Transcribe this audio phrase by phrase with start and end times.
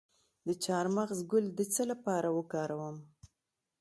[0.47, 2.95] د چارمغز ګل د څه لپاره وکاروم؟